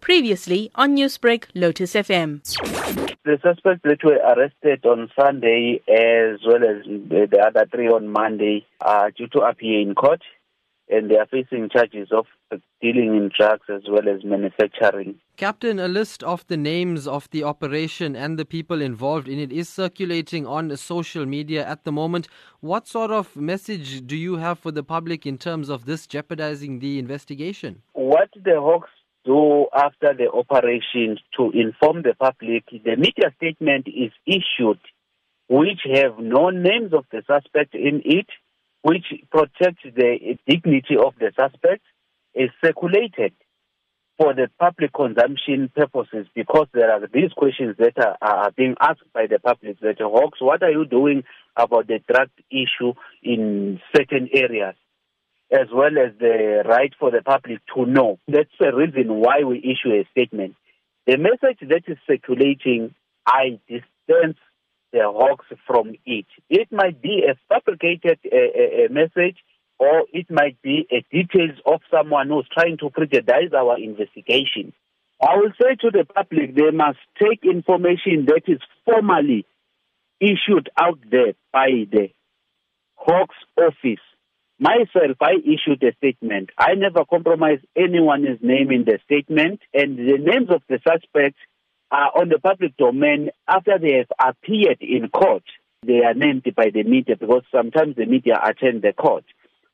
Previously 0.00 0.70
on 0.74 0.96
Newsbreak, 0.96 1.44
Lotus 1.54 1.94
FM. 1.94 2.42
The 3.24 3.38
suspects 3.42 3.82
that 3.84 4.02
were 4.02 4.16
arrested 4.16 4.84
on 4.86 5.10
Sunday, 5.18 5.80
as 5.88 6.40
well 6.46 6.64
as 6.64 6.84
the 6.86 7.38
other 7.46 7.66
three 7.70 7.88
on 7.88 8.08
Monday, 8.08 8.66
are 8.80 9.10
due 9.10 9.28
to 9.28 9.40
appear 9.40 9.80
in 9.80 9.94
court 9.94 10.22
and 10.90 11.10
they 11.10 11.16
are 11.16 11.26
facing 11.26 11.68
charges 11.68 12.08
of 12.10 12.26
dealing 12.80 13.14
in 13.14 13.30
drugs 13.36 13.66
as 13.68 13.82
well 13.88 14.08
as 14.08 14.24
manufacturing. 14.24 15.14
Captain, 15.36 15.78
a 15.78 15.86
list 15.86 16.22
of 16.24 16.46
the 16.48 16.56
names 16.56 17.06
of 17.06 17.30
the 17.30 17.44
operation 17.44 18.16
and 18.16 18.38
the 18.38 18.44
people 18.44 18.82
involved 18.82 19.28
in 19.28 19.38
it 19.38 19.52
is 19.52 19.68
circulating 19.68 20.46
on 20.46 20.76
social 20.76 21.24
media 21.24 21.66
at 21.66 21.84
the 21.84 21.92
moment. 21.92 22.26
What 22.60 22.88
sort 22.88 23.10
of 23.10 23.36
message 23.36 24.06
do 24.06 24.16
you 24.16 24.36
have 24.36 24.58
for 24.58 24.72
the 24.72 24.82
public 24.82 25.26
in 25.26 25.38
terms 25.38 25.68
of 25.68 25.86
this 25.86 26.06
jeopardizing 26.06 26.80
the 26.80 26.98
investigation? 26.98 27.82
What 27.92 28.30
the 28.34 28.60
Hawks 28.60 28.90
do 29.24 29.66
after 29.74 30.14
the 30.14 30.30
operation 30.32 31.18
to 31.36 31.50
inform 31.50 32.02
the 32.02 32.14
public. 32.18 32.64
The 32.70 32.96
media 32.96 33.32
statement 33.36 33.86
is 33.88 34.12
issued 34.26 34.78
which 35.50 35.80
have 35.92 36.16
no 36.20 36.50
names 36.50 36.92
of 36.94 37.04
the 37.10 37.22
suspect 37.26 37.74
in 37.74 38.02
it, 38.04 38.26
which 38.82 39.06
protects 39.32 39.82
the 39.82 40.38
dignity 40.46 40.94
of 40.96 41.14
the 41.18 41.32
suspect, 41.36 41.82
is 42.34 42.50
circulated 42.64 43.32
for 44.16 44.32
the 44.32 44.48
public 44.60 44.92
consumption 44.92 45.68
purposes 45.74 46.28
because 46.36 46.68
there 46.72 46.92
are 46.92 47.00
these 47.12 47.32
questions 47.36 47.74
that 47.78 47.94
are, 47.98 48.16
are 48.20 48.52
being 48.52 48.76
asked 48.80 49.12
by 49.12 49.26
the 49.26 49.40
public 49.40 49.80
that 49.80 49.98
Hawks, 49.98 50.40
what 50.40 50.62
are 50.62 50.70
you 50.70 50.84
doing 50.84 51.24
about 51.56 51.88
the 51.88 51.98
drug 52.06 52.28
issue 52.48 52.92
in 53.24 53.80
certain 53.96 54.28
areas? 54.32 54.76
As 55.52 55.66
well 55.72 55.98
as 55.98 56.12
the 56.18 56.62
right 56.66 56.92
for 56.98 57.10
the 57.10 57.22
public 57.22 57.60
to 57.74 57.86
know. 57.86 58.18
That's 58.28 58.50
the 58.58 58.74
reason 58.74 59.14
why 59.14 59.42
we 59.44 59.58
issue 59.58 59.92
a 59.92 60.06
statement. 60.12 60.54
The 61.06 61.16
message 61.16 61.58
that 61.68 61.82
is 61.88 61.98
circulating, 62.06 62.94
I 63.26 63.58
distance 63.68 64.38
the 64.92 65.02
Hawks 65.04 65.46
from 65.66 65.94
it. 66.06 66.26
It 66.48 66.68
might 66.70 67.00
be 67.02 67.24
a 67.28 67.36
fabricated 67.48 68.18
uh, 68.24 68.36
uh, 68.36 68.92
message 68.92 69.38
or 69.78 70.04
it 70.12 70.26
might 70.30 70.60
be 70.62 70.86
a 70.92 71.04
details 71.10 71.58
of 71.64 71.80
someone 71.90 72.28
who's 72.28 72.48
trying 72.52 72.76
to 72.78 72.90
prejudice 72.90 73.52
our 73.56 73.78
investigation. 73.78 74.72
I 75.22 75.36
will 75.36 75.52
say 75.60 75.74
to 75.80 75.90
the 75.90 76.04
public 76.04 76.54
they 76.54 76.70
must 76.70 76.98
take 77.20 77.44
information 77.44 78.26
that 78.26 78.42
is 78.46 78.60
formally 78.84 79.46
issued 80.20 80.68
out 80.78 80.98
there 81.10 81.34
by 81.52 81.68
the 81.90 82.08
Hawks 82.96 83.36
office 83.56 84.00
Myself, 84.60 85.16
I 85.22 85.36
issued 85.42 85.82
a 85.82 85.96
statement. 85.96 86.50
I 86.58 86.74
never 86.74 87.06
compromised 87.06 87.64
anyone's 87.74 88.40
name 88.42 88.70
in 88.70 88.84
the 88.84 88.98
statement, 89.06 89.62
and 89.72 89.96
the 89.96 90.18
names 90.18 90.50
of 90.50 90.60
the 90.68 90.78
suspects 90.86 91.38
are 91.90 92.12
on 92.20 92.28
the 92.28 92.38
public 92.38 92.76
domain 92.76 93.30
after 93.48 93.78
they 93.80 93.94
have 93.94 94.12
appeared 94.20 94.82
in 94.82 95.08
court. 95.08 95.44
They 95.82 96.02
are 96.04 96.12
named 96.12 96.44
by 96.54 96.68
the 96.74 96.82
media 96.82 97.16
because 97.18 97.42
sometimes 97.50 97.96
the 97.96 98.04
media 98.04 98.38
attend 98.44 98.82
the 98.82 98.92
court. 98.92 99.24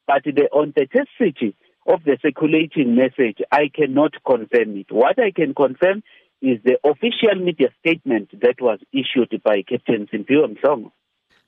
But 0.06 0.22
the 0.22 0.48
authenticity 0.52 1.56
of 1.84 2.04
the 2.04 2.16
circulating 2.22 2.94
message, 2.94 3.38
I 3.50 3.68
cannot 3.74 4.12
confirm 4.24 4.76
it. 4.76 4.92
What 4.92 5.18
I 5.18 5.32
can 5.32 5.52
confirm 5.52 6.04
is 6.40 6.58
the 6.64 6.78
official 6.84 7.34
media 7.42 7.70
statement 7.80 8.30
that 8.40 8.60
was 8.60 8.78
issued 8.92 9.42
by 9.42 9.62
Captain 9.68 10.06
Simphiwe 10.06 10.56
Mhlongo. 10.56 10.92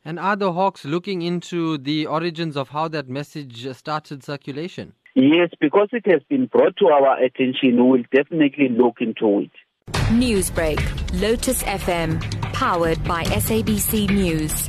And 0.05 0.19
are 0.19 0.37
the 0.37 0.53
Hawks 0.53 0.85
looking 0.85 1.23
into 1.23 1.79
the 1.79 2.07
origins 2.07 2.57
of 2.57 2.69
how 2.71 2.89
that 2.89 3.09
message 3.09 3.67
started 3.77 4.23
circulation? 4.23 4.95
Yes, 5.15 5.51
because 5.61 5.89
it 5.93 6.07
has 6.07 6.23
been 6.29 6.47
brought 6.47 6.77
to 6.77 6.87
our 6.87 7.23
attention, 7.23 7.77
we 7.85 7.91
will 7.91 8.05
definitely 8.15 8.69
look 8.69 8.99
into 9.01 9.41
it. 9.41 9.51
Newsbreak, 10.13 10.81
Lotus 11.21 11.63
FM, 11.65 12.21
powered 12.53 13.03
by 13.05 13.25
SABC 13.25 14.11
News. 14.11 14.69